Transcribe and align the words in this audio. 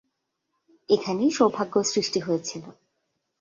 এখানেই 0.89 1.31
সৌভাগ্য 1.31 1.75
সৃষ্টি 1.83 2.19
হয়েছিল। 2.19 2.63